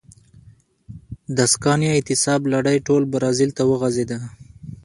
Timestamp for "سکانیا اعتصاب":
1.53-2.41